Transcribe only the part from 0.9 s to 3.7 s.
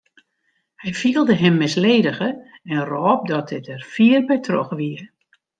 fielde him misledige en rôp dat dit